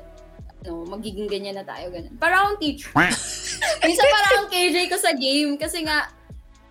[0.60, 2.16] ano, magiging ganyan na tayo, ganun.
[2.20, 2.92] Para akong teacher.
[3.86, 6.12] Minsan para akong KJ ko sa game, kasi nga,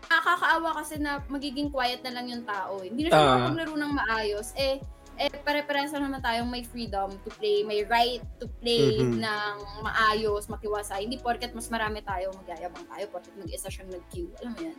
[0.08, 2.80] nakakaawa kasi na magiging quiet na lang yung tao.
[2.80, 2.88] eh.
[2.88, 3.28] Hindi na siya Ah.
[3.38, 4.48] makapaglaro ng maayos.
[4.56, 4.80] Eh,
[5.18, 9.20] eh pare-parehas lang naman tayong may freedom to play, may right to play Mhm.
[9.20, 11.04] ng maayos, makiwasay.
[11.04, 14.32] Hindi porket mas marami tayo, magyayabang tayo, porket mag-isa siyang nag-queue.
[14.40, 14.78] Alam mo yan?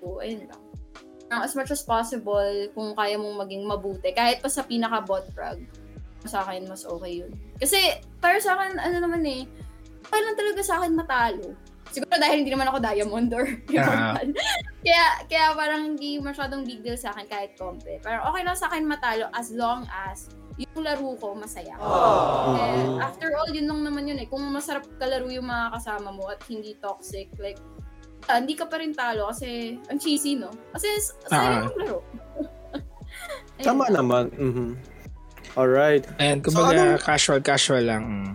[0.00, 0.62] So, ayun lang.
[1.26, 5.60] Uh, as much as possible, kung kaya mong maging mabuti, kahit pa sa pinaka-bot frag,
[6.24, 7.32] sa akin, mas okay yun.
[7.56, 7.78] Kasi,
[8.18, 9.44] para sa akin, ano naman eh,
[10.00, 11.52] okay lang talaga sa akin matalo.
[11.86, 14.28] Siguro dahil hindi naman ako diamond or immortal.
[14.80, 18.00] kaya, kaya parang hindi masyadong big deal sa akin kahit kompe.
[18.00, 21.74] Pero okay lang sa akin matalo as long as yung laro ko masaya.
[22.56, 24.26] Eh, after all, yun lang naman yun eh.
[24.26, 27.58] Kung masarap kalaro yung mga kasama mo at hindi toxic, like,
[28.26, 30.50] ah, hindi ka pa rin talo kasi ang cheesy, no?
[30.70, 31.62] Kasi s- sayang Ah.
[31.64, 31.98] yung laro.
[33.66, 34.30] Tama naman.
[34.32, 34.68] Mhm.
[35.54, 36.02] Alright.
[36.18, 38.02] Ayan, So, kumbaga anong- casual, casual lang.
[38.04, 38.32] Mm.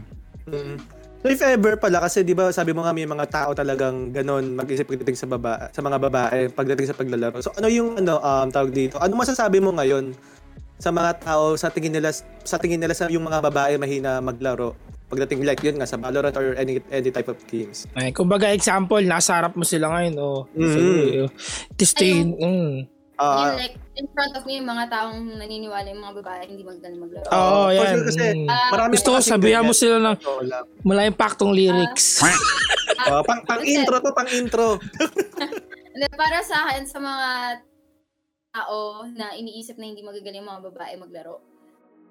[0.49, 0.77] Mm.
[1.19, 4.55] So if ever pala, kasi di ba sabi mo nga may mga tao talagang ganon
[4.55, 7.43] mag-isip pagdating sa baba, sa mga babae pagdating sa paglalaro.
[7.43, 8.95] So ano yung ano um, tawag dito?
[9.03, 10.15] Ano masasabi mo ngayon
[10.79, 14.79] sa mga tao sa tingin nila sa tingin nila sa yung mga babae mahina maglaro?
[15.11, 17.83] Pagdating like yun nga sa Valorant or any any type of games.
[17.99, 20.45] Ay, kumbaga example, nasa harap mo sila ngayon, oh.
[20.53, 20.69] Mhm.
[20.69, 20.79] So,
[21.75, 22.85] to stay, mm.
[23.19, 26.63] Ah, Yun, like, in front of me, yung mga taong naniniwala yung mga babae hindi
[26.63, 27.27] magaling maglaro.
[27.35, 27.83] Oo, oh, yan.
[27.83, 28.47] sure kasi Mm.
[28.47, 30.15] Ah, marami Gusto ko sabihan mo sila ng
[30.87, 32.23] mula impaktong lyrics.
[32.99, 34.75] Oh, pang pang intro to, pang intro.
[36.19, 37.29] Para sa akin, sa mga
[38.51, 41.39] tao na iniisip na hindi magagaling mga babae maglaro,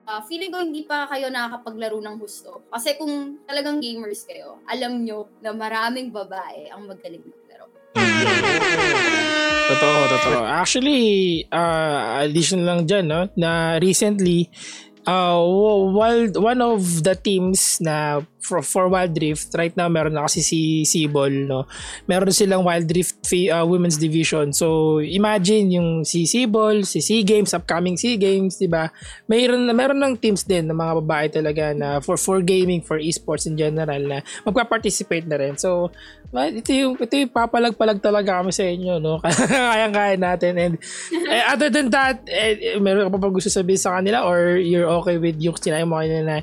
[0.09, 2.64] ah, feeling ko hindi pa kayo nakakapaglaro ng gusto.
[2.73, 7.68] Kasi kung talagang gamers kayo, alam nyo na maraming babae ang magaling maglaro.
[9.68, 10.40] Totoo, totoo.
[10.48, 14.48] Actually, uh, addition lang dyan, no, na recently,
[15.09, 15.40] uh,
[15.88, 20.40] wild, one of the teams na for, for Wild Rift, right now meron na kasi
[20.40, 21.68] si Sibol, no?
[22.09, 24.53] Meron silang Wild Rift uh, Women's Division.
[24.53, 28.88] So, imagine yung si Sibol, si SEA Games, upcoming SEA Games, di ba?
[29.29, 33.44] Mayroon, meron ng teams din ng mga babae talaga na for for gaming, for esports
[33.44, 35.61] in general na magpa-participate na rin.
[35.61, 35.92] So,
[36.33, 39.21] ito yung ito yung papalag-palag talaga kami sa inyo, no?
[39.73, 40.75] Kayang-kaya natin and
[41.12, 45.17] eh, other than that, eh, meron ka pa gusto sabihin sa kanila or you're okay
[45.17, 46.37] with yung sinabi mo kanina na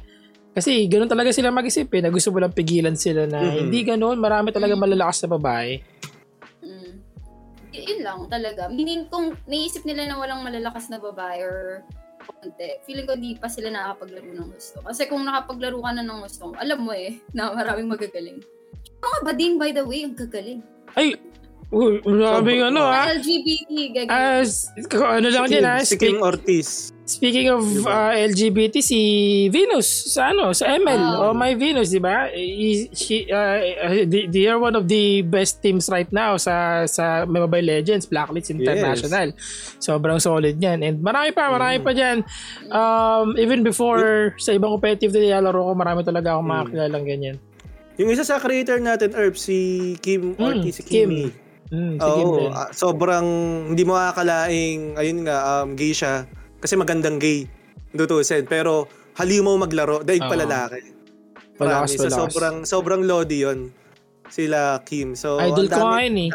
[0.55, 3.55] kasi ganoon talaga sila mag-isip eh, na gusto mo lang pigilan sila na Mhm.
[3.67, 5.83] hindi ganoon, marami talaga malalakas na babae.
[6.63, 6.91] Mm.
[7.75, 8.71] Yun lang talaga.
[8.71, 11.83] Meaning, kung naisip nila na walang malalakas na babae or
[12.23, 14.79] konti, feeling ko di pa sila nakakapaglaro ng gusto.
[14.79, 18.39] Kasi kung nakapaglaro ka na ng gusto, alam mo eh, na maraming magagaling.
[19.03, 20.63] Mga bading, by the way, ang gagaling.
[20.95, 21.19] Ay,
[21.75, 23.11] uy, maraming ano ha.
[23.11, 24.39] LGBT, gagaling.
[24.39, 26.69] As, ano lang din Kim, ha, si Kim speak, Ortiz.
[27.05, 27.85] Speaking of Diba?
[27.85, 28.97] uh, LGBT, si
[29.49, 31.33] Venus sa ano, sa ML, oh Oh.
[31.35, 32.33] my Venus, di ba?
[32.89, 36.55] She, uh, uh, they, they are one of the best teams right now sa
[36.87, 39.37] sa Mobile Legends, Blacklist International.
[39.77, 40.81] Sobrang solid niyan.
[40.81, 42.25] And marami pa, marami pa diyan.
[42.73, 46.67] Um, even before sa ibang competitive na nilalaro ko, marami talaga akong Mm.
[46.73, 47.35] kilalang ganyan.
[47.95, 49.55] Yung isa sa creator natin, Herb, si
[50.01, 51.29] Kim Mm, Ortiz, si Kim.
[51.67, 52.51] Mm, sige Oo, din.
[52.51, 53.25] ah, sobrang
[53.69, 56.29] hindi mo akalaing, ayun nga, um, gay siya.
[56.57, 57.49] Kasi magandang gay,
[57.91, 58.45] tutusin.
[58.45, 60.39] Pero halimaw maglaro, daig pa Oo.
[60.39, 60.93] lalaki.
[61.55, 61.95] Malakas, Marami.
[61.95, 63.71] So, sobrang, sobrang lodi yun.
[64.27, 65.15] Sila Kim.
[65.15, 66.29] So, Idol ang ko dami- nga yun eh.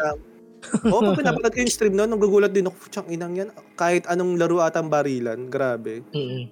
[0.87, 3.49] Oo, pag pinapanood ko yung stream noon, nagugulat din ako, tsang inang yan.
[3.73, 6.01] Kahit anong laro atang barilan, grabe.
[6.11, 6.49] Mm-mm.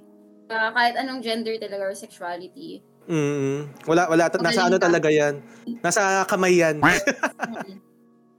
[0.47, 2.81] Ah, kahit anong gender talaga or sexuality.
[3.05, 4.29] Mm Wala, wala.
[4.29, 4.85] Nasa Magaling ano ka.
[4.85, 5.33] talaga yan.
[5.81, 6.77] Nasa kamay yan.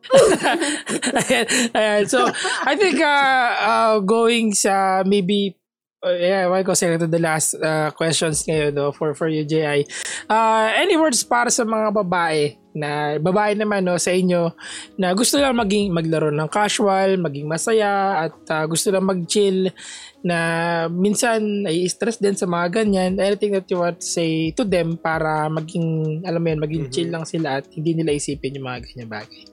[0.09, 1.47] Ayan,
[1.79, 2.03] ayan.
[2.09, 2.27] So,
[2.65, 5.55] I think uh, uh, going sa maybe
[6.03, 9.45] uh, yeah, why ko say to the last uh, questions ngayon no, for for you
[9.45, 9.85] JI.
[10.27, 14.55] Uh, any words para sa mga babae na babae naman no sa inyo
[14.95, 19.75] na gusto lang maging maglaro ng casual, maging masaya at uh, gusto lang mag-chill
[20.23, 20.39] na
[20.87, 23.19] minsan ay stress din sa mga ganyan.
[23.19, 26.93] Anything that you want to say to them para maging alam mo yun, maging Mhm.
[26.95, 29.50] chill lang sila at hindi nila isipin yung mga ganyan bagay.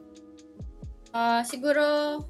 [1.18, 1.82] Ah, siguro,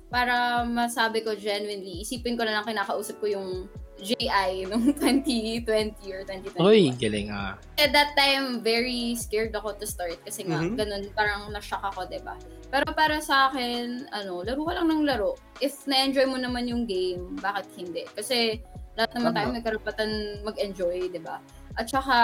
[0.07, 3.67] para masabi ko genuinely, isipin ko na lang kinakausap ko yung
[3.99, 5.67] JI nung 2020
[6.15, 6.63] or 2021.
[6.63, 7.59] Oy, galing ah.
[7.75, 10.79] At that time, very scared ako to start kasi nga, Mhm.
[10.79, 12.39] ganun, parang na-shock ako, ba
[12.71, 15.35] Pero para sa akin, ano, laro ka lang ng laro.
[15.59, 18.07] If na-enjoy mo naman yung game, bakit hindi?
[18.15, 18.63] Kasi
[18.95, 19.35] lahat naman Tama.
[19.35, 20.11] tayo may karapatan
[20.47, 21.43] mag-enjoy, ba
[21.75, 22.17] At saka,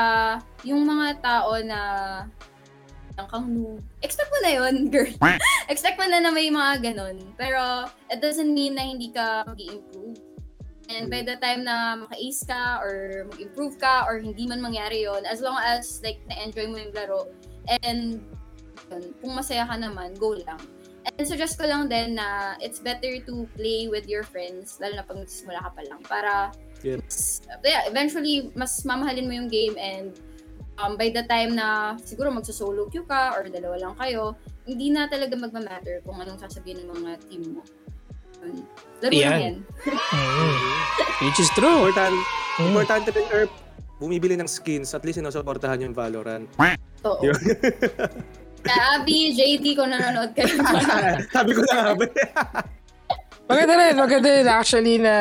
[0.63, 1.79] yung mga tao na
[3.17, 3.79] ang kang noob.
[4.01, 5.13] Expect mo na yun, girl.
[5.71, 7.17] Expect mo na na may mga ganun.
[7.37, 10.17] Pero, it doesn't mean na hindi ka mag improve
[10.91, 15.23] And by the time na maka-ace ka or mag-improve ka or hindi man mangyari yon
[15.23, 17.31] as long as like na-enjoy mo yung laro
[17.87, 18.19] and
[18.91, 20.59] yun, kung masaya ka naman, go lang.
[21.19, 25.03] And suggest ko lang din na it's better to play with your friends, lalo na
[25.03, 26.51] pag nagsisimula ka pa lang, para
[26.83, 26.99] Yeah.
[26.99, 30.19] mas- yeah, eventually, mas mamahalin mo yung game and
[30.79, 34.33] um, by the time na siguro magsa-solo queue ka or dalawa lang kayo,
[34.63, 37.61] hindi na talaga magma-matter kung anong sasabihin ng mga team mo.
[38.99, 39.39] Laro Yan.
[39.43, 39.55] yan.
[39.87, 40.57] Mm.
[41.23, 41.87] Which is true.
[41.87, 42.17] Important,
[42.53, 42.69] Mm.
[42.69, 43.49] importante din, Erp,
[43.97, 46.45] bumibili ng skins, at least sinusuportahan yung Valorant.
[47.07, 47.23] Oo.
[48.93, 50.53] Abby, JT, kung nanonood kayo.
[51.35, 52.05] Sabi ko na nga ba?
[53.43, 55.13] Maganda rin, maganda rin actually na,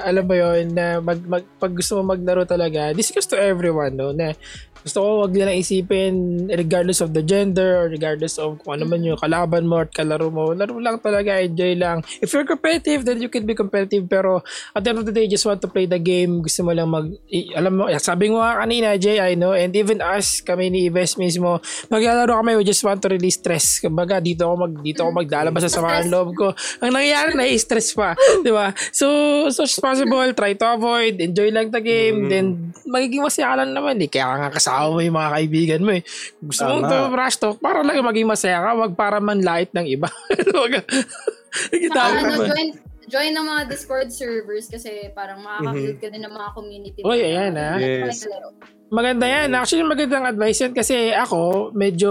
[0.00, 3.92] alam mo yun, na mag, mag, pag gusto mo maglaro talaga, this goes to everyone,
[4.00, 4.32] no, na
[4.80, 6.14] gusto ko wag nila isipin
[6.48, 10.28] regardless of the gender or regardless of kung ano man yung kalaban mo at kalaro
[10.28, 10.52] mo.
[10.52, 12.00] Laro lang talaga, enjoy lang.
[12.18, 14.40] If you're competitive, then you can be competitive pero
[14.72, 16.40] at the end of the day, just want to play the game.
[16.40, 19.74] Gusto mo lang mag, i- alam mo, sabi ko nga kanina, Jay, I know, and
[19.74, 23.80] even us, kami ni Ives mismo, maglalaro kami, we just want to release stress.
[23.80, 26.46] Kumbaga, dito ako mag, dito ako maglalabas sa ng loob ko.
[26.80, 28.14] Ang nangyayari, na-stress pa.
[28.46, 28.72] Di ba?
[28.90, 29.06] So,
[29.50, 32.28] so as possible, try to avoid, enjoy lang the game, Mm.
[32.30, 32.46] then
[32.86, 34.08] magiging masaya ka lang naman eh.
[34.08, 36.02] Kaya nga kasama mo yung mga kaibigan mo eh.
[36.38, 36.88] Gusto mo Tama.
[36.88, 40.08] to trash talk para lang maging masaya ka, wag para man lait ng iba.
[40.60, 40.86] Wag-
[41.50, 42.68] Kita Saka mo ano, join,
[43.10, 47.00] join ng mga Discord servers kasi parang makaka-build ka din ng mga community.
[47.02, 47.74] Uy, ayan, ah.
[47.76, 48.26] Yes.
[48.90, 49.54] Maganda yan.
[49.54, 52.10] Actually, magandang advice yan kasi ako, medyo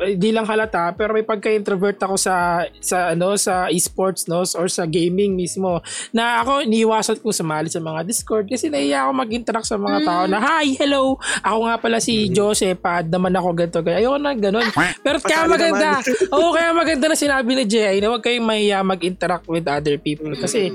[0.00, 4.66] eh, di lang halata pero may pagka-introvert ako sa sa ano sa esports no or
[4.72, 5.84] sa gaming mismo
[6.16, 10.24] na ako iniiwasan ko sumali sa mga Discord kasi nahiya ako mag-interact sa mga tao
[10.24, 11.20] na hi, hello.
[11.44, 13.84] Ako nga pala si Joseph, pad naman ako ganito.
[13.84, 14.00] ganyan.
[14.00, 14.68] Ayoko na ganun.
[15.04, 16.00] Pero kaya maganda.
[16.34, 20.32] Oo, kaya maganda na sinabi ni Jay na huwag kayong mahiya mag-interact with other people
[20.32, 20.72] kasi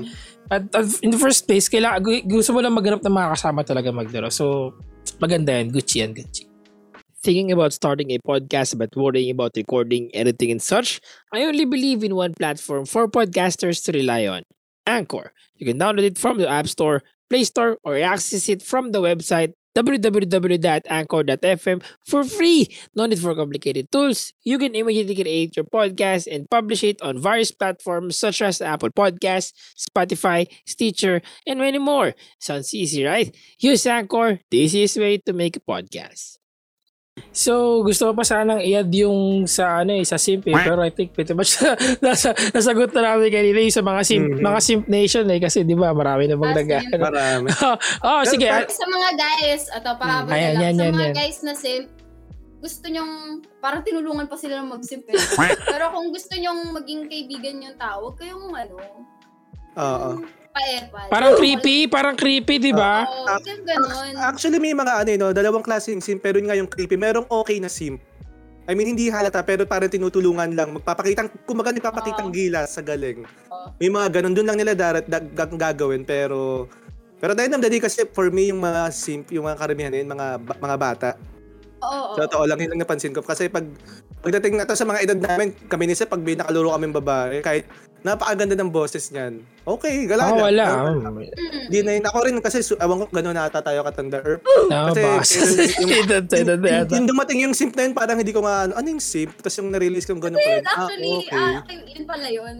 [0.52, 3.64] at, at in the first place, kailangan, gu- gusto mo lang maghanap ng mga kasama
[3.64, 4.28] talaga maglaro.
[4.28, 4.76] So,
[5.20, 5.70] maganda yan.
[5.70, 6.46] Gucci yan, Gucci.
[7.22, 11.00] Thinking about starting a podcast but worrying about recording, editing, and such,
[11.32, 14.42] I only believe in one platform for podcasters to rely on
[14.86, 15.32] Anchor.
[15.56, 19.00] You can download it from the App Store, Play Store, or access it from the
[19.00, 22.68] website www.anchor.fm for free.
[22.94, 24.32] No need for complicated tools.
[24.42, 28.90] You can immediately create your podcast and publish it on various platforms such as Apple
[28.90, 32.14] Podcasts, Spotify, Stitcher, and many more.
[32.38, 33.34] Sounds easy, right?
[33.58, 36.38] Use Anchor, the easiest way to make a podcast.
[37.32, 40.52] So, gusto ko pa sanang i-add yung sa ano eh, sa simp eh.
[40.54, 41.56] Pero I think pretty much
[42.04, 44.44] nasa, nasagot na namin kanina yung sa mga simp, Mhm.
[44.44, 45.40] mga simp nation eh.
[45.40, 47.00] Kasi di ba marami na bang nag simp.
[47.00, 47.48] Marami.
[47.64, 48.44] oh, oh, sige.
[48.44, 50.62] Pero- ah, Sa mga guys, ito pahabol Mm, ayan, lang.
[50.62, 51.14] yan, sa yan, mga yan.
[51.16, 51.86] guys na simp,
[52.60, 53.12] gusto nyong,
[53.58, 55.16] parang tinulungan pa sila ng mag-simp eh.
[55.72, 58.76] Pero kung gusto nyong maging kaibigan yung tao, huwag kayong ano,
[59.72, 60.10] Oo.
[60.52, 61.06] Paepal.
[61.08, 63.08] Parang creepy, parang creepy, di ba?
[63.08, 64.12] Oo, ganun.
[64.20, 66.94] Actually, may mga ano, eh, no, dalawang klaseng simp, pero yun nga yung creepy.
[66.94, 67.98] Merong okay na simp.
[68.70, 70.70] I mean, hindi halata, pero parang tinutulungan lang.
[70.78, 72.34] Magpapakitang, kumaga nagpapakitang Oo.
[72.36, 73.26] gilas sa galing.
[73.50, 73.74] Oo.
[73.82, 76.70] May mga ganun, dun lang nila darat, dag, gag- gagawin, pero...
[77.22, 80.58] Pero tayo ng kasi for me, yung mga simp, yung mga karamihan yun, mga, ba-
[80.58, 81.10] mga bata.
[81.82, 82.14] Oo, oo.
[82.18, 83.22] Sa totoo lang, yun lang napansin ko.
[83.22, 83.66] Kasi pag,
[84.22, 87.42] pagdating na to sa mga edad namin, kami ni Sir, pag may nakaluro kami babae,
[87.42, 87.66] kahit
[88.02, 89.42] napakaganda ng boses niyan.
[89.62, 90.64] Okay, gala Oh, wala.
[90.66, 91.70] Ah, Oh, Mm.
[91.70, 92.04] Di na yun.
[92.04, 94.18] Ako rin kasi, su- ewan ko, gano'n nata tayo katanda.
[94.18, 95.30] Or, no, Kasi, boss.
[95.32, 96.26] yung- yung, edad.
[96.90, 99.38] yung dumating yung simp na yun, parang hindi ko nga, ano, ano yung simp?
[99.38, 101.38] Tapos yung na-release ko gano'n Wait, ah, actually, okay.
[101.38, 102.56] ah, yun pala yun.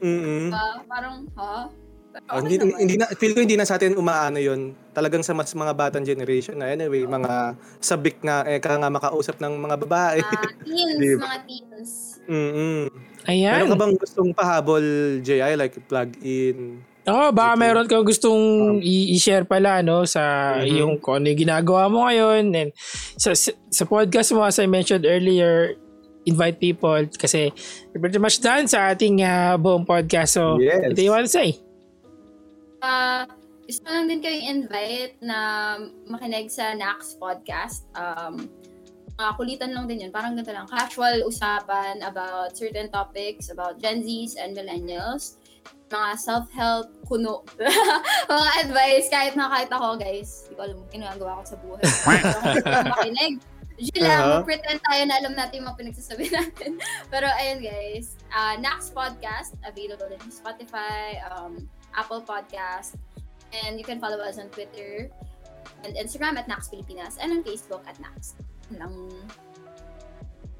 [0.00, 0.48] Mm-mm.
[0.50, 1.66] Ah, parang, ha?
[1.66, 1.83] Pero
[2.14, 2.76] Oh, okay hindi, naman.
[2.78, 4.60] hindi na, feel ko hindi na sa atin umaano yun.
[4.90, 9.42] Talagang sa mas mga batang generation na anyway, mga sabik nga, eh, ka nga makausap
[9.42, 10.18] ng mga babae.
[10.22, 11.90] Ah, teens, Di mga teens.
[12.24, 12.86] Mm-mm.
[13.26, 13.52] Ayan.
[13.58, 14.84] Meron ka bang gustong pahabol,
[15.20, 16.80] JI, like plug in?
[17.04, 18.40] Oo, baka meron kang gustong
[18.80, 20.72] i- i-share pala no sa Mhm.
[20.72, 22.70] yung kung ano yung ginagawa mo ngayon and
[23.18, 25.76] sa, sa, sa podcast mo as I mentioned earlier
[26.24, 27.52] invite people kasi
[27.92, 30.96] pretty much done sa ating ah, buong podcast so Yes.
[30.96, 31.60] ito yung want to say
[32.84, 33.24] Ah,
[33.64, 35.38] gusto lang din kayong invite na
[36.04, 37.88] makinig sa Nax podcast.
[37.96, 38.44] Um,
[39.16, 40.12] mga kulitan lang din yun.
[40.12, 40.68] Parang ganito lang.
[40.68, 45.40] Casual usapan about certain topics about Gen Zs and Millennials.
[45.88, 47.40] Mga self-help, kuno.
[48.28, 50.44] mga advice, kahit na kahit ako, guys.
[50.44, 51.82] Hindi ko alam, ginagawa ko sa buhay.
[52.92, 53.40] Makinig,
[53.74, 54.34] Yun lang, Uh-huh.
[54.38, 56.78] mag-pretend tayo na alam natin yung mga pinagsasabi natin.
[57.12, 62.96] Pero ayun guys, uh, Nax Podcast, available in Spotify, um, Apple Podcast,
[63.52, 65.10] and you can follow us on Twitter
[65.84, 68.34] and Instagram at Nax Pilipinas and on Facebook at Nax.
[68.70, 69.12] Lang.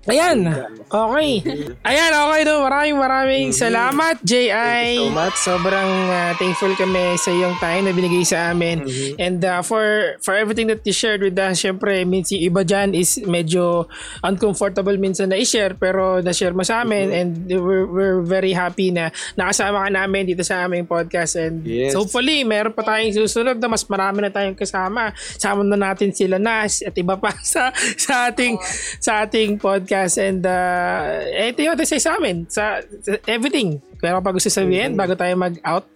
[0.04, 0.44] Ayan.
[0.84, 1.40] Okay.
[1.80, 2.60] Ayan, okay no.
[2.60, 3.56] Maraming maraming Mhm.
[3.56, 4.52] salamat, JI.
[4.52, 5.36] Thank you so much.
[5.40, 8.84] Sobrang uh, thankful kami sa iyong time na binigay sa amin.
[8.84, 9.16] Mhm.
[9.16, 9.80] And uh, for
[10.20, 13.88] for everything that you shared with us, syempre, minsan iba dyan is medyo
[14.20, 17.16] uncomfortable minsan na i-share pero na-share mo sa amin Mhm.
[17.16, 21.96] and we're, we're very happy na nakasama ka namin dito sa aming podcast and Yes.
[21.96, 25.16] so hopefully meron pa tayong susunod na mas marami na tayong kasama.
[25.40, 28.60] Sama na natin sila Nas at iba pa sa sa ating
[29.00, 33.78] sa ating podcast and uh, ito yung say sa amin sa, sa everything.
[34.02, 35.86] Pero pa gusto sabihin bago tayo mag-out.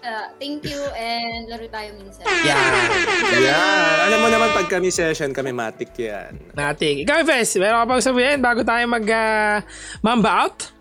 [0.00, 2.24] Uh, thank you and laro tayo minsan.
[2.40, 2.56] Yeah.
[3.36, 4.08] Yeah.
[4.08, 6.40] Alam mo naman pag kami session, kami matik yan.
[6.56, 7.04] Nating.
[7.04, 9.60] Ikaw, Fes, meron ka pang sabihin bago tayo mag uh,
[10.00, 10.79] mamba out?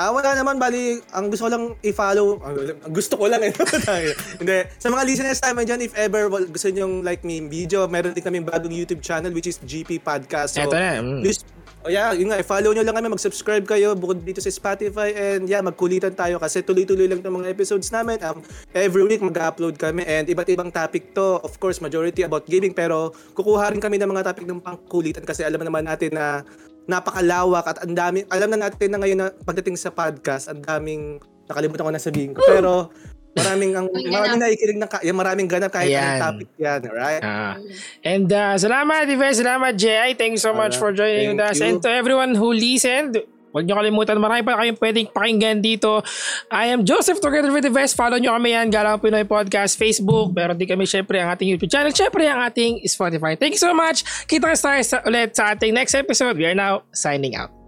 [0.00, 3.52] Ah, wala naman bali, ang gusto ko lang i-follow, ang gusto ko lang eh.
[4.40, 8.16] Hindi, sa mga listeners namin dyan, if ever well, gusto niyo like me video, meron
[8.16, 10.56] din kaming bagong YouTube channel which is GP Podcast.
[10.56, 11.04] So, Eto na.
[11.04, 11.20] mm.
[11.20, 11.44] please,
[11.84, 15.44] oh yeah, yun nga, i-follow nyo lang kami, mag-subscribe kayo bukod dito sa Spotify and
[15.44, 18.16] yeah, magkulitan tayo kasi tuloy-tuloy lang itong mga episodes namin.
[18.24, 18.40] Um,
[18.72, 21.44] every week mag-upload kami and iba't ibang topic to.
[21.44, 25.44] Of course, majority about gaming pero kukuha rin kami ng mga topic ng pangkulitan kasi
[25.44, 26.40] alam naman natin na
[26.88, 31.20] napakalawak at ang dami, alam na natin na ngayon na pagdating sa podcast, ang daming,
[31.50, 32.88] nakalimutan ko na sabihin ko, pero
[33.30, 36.02] maraming ang maraming nakikinig ng ka- yung maraming ganap kahit Ayan.
[36.02, 37.22] anong topic yan, right?
[37.22, 37.54] Ah.
[38.02, 39.38] and uh, salamat, Yves.
[39.38, 40.18] Salamat, Jay.
[40.18, 40.82] Thank you so much Alright.
[40.82, 41.62] for joining Thank us.
[41.62, 41.66] you.
[41.70, 46.02] And to everyone who listened, Huwag nyo kalimutan, marami pa kayong pwedeng pakinggan dito.
[46.50, 47.98] I am Joseph together with the best.
[47.98, 50.30] Follow nyo kami yan, Galang Pinoy Podcast, Facebook.
[50.32, 51.90] Meron din kami syempre ang ating YouTube channel.
[51.90, 53.34] Syempre ang ating Spotify.
[53.34, 54.06] Thank you so much.
[54.30, 56.38] Kita tayo sa, ulit sa ating next episode.
[56.38, 57.59] We are now signing out.